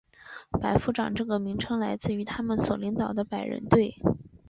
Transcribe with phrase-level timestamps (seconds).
[0.59, 3.93] 百夫长这个名称来自于他们所领导百人队。